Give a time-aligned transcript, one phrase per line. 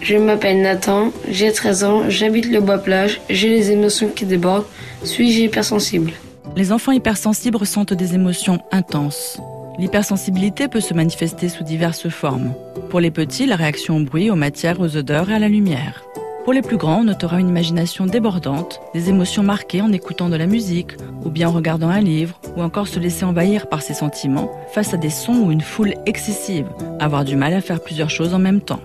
[0.00, 4.66] Je m'appelle Nathan, j'ai 13 ans, j'habite le bois-plage, j'ai les émotions qui débordent,
[5.02, 6.12] suis-je hypersensible?
[6.56, 9.40] Les enfants hypersensibles ressentent des émotions intenses.
[9.78, 12.54] L'hypersensibilité peut se manifester sous diverses formes.
[12.90, 16.04] Pour les petits, la réaction au bruit, aux matières, aux odeurs et à la lumière.
[16.44, 20.36] Pour les plus grands, on notera une imagination débordante, des émotions marquées en écoutant de
[20.36, 20.92] la musique,
[21.24, 24.94] ou bien en regardant un livre, ou encore se laisser envahir par ses sentiments face
[24.94, 26.66] à des sons ou une foule excessive,
[27.00, 28.80] avoir du mal à faire plusieurs choses en même temps.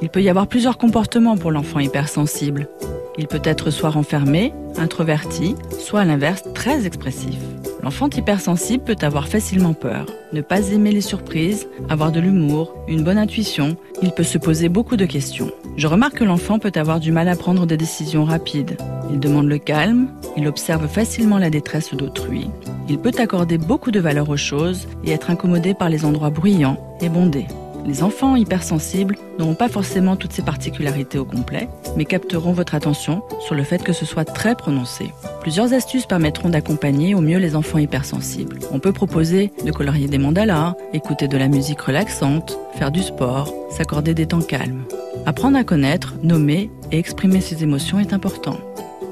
[0.00, 2.68] Il peut y avoir plusieurs comportements pour l'enfant hypersensible.
[3.16, 7.36] Il peut être soit renfermé, introverti, soit à l'inverse très expressif.
[7.82, 13.02] L'enfant hypersensible peut avoir facilement peur, ne pas aimer les surprises, avoir de l'humour, une
[13.02, 15.50] bonne intuition, il peut se poser beaucoup de questions.
[15.76, 18.76] Je remarque que l'enfant peut avoir du mal à prendre des décisions rapides.
[19.10, 22.50] Il demande le calme, il observe facilement la détresse d'autrui,
[22.88, 26.96] il peut accorder beaucoup de valeur aux choses et être incommodé par les endroits bruyants
[27.00, 27.46] et bondés.
[27.88, 33.22] Les enfants hypersensibles n'auront pas forcément toutes ces particularités au complet, mais capteront votre attention
[33.40, 35.10] sur le fait que ce soit très prononcé.
[35.40, 38.58] Plusieurs astuces permettront d'accompagner au mieux les enfants hypersensibles.
[38.72, 43.54] On peut proposer de colorier des mandalas, écouter de la musique relaxante, faire du sport,
[43.70, 44.84] s'accorder des temps calmes.
[45.24, 48.58] Apprendre à connaître, nommer et exprimer ses émotions est important.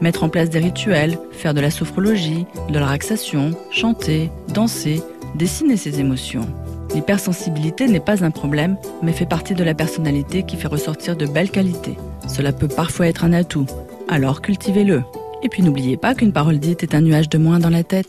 [0.03, 5.03] Mettre en place des rituels, faire de la sophrologie, de la relaxation, chanter, danser,
[5.35, 6.47] dessiner ses émotions.
[6.97, 11.27] L'hypersensibilité n'est pas un problème, mais fait partie de la personnalité qui fait ressortir de
[11.27, 11.99] belles qualités.
[12.27, 13.67] Cela peut parfois être un atout,
[14.09, 15.03] alors cultivez-le.
[15.43, 18.09] Et puis n'oubliez pas qu'une parole dite est un nuage de moins dans la tête.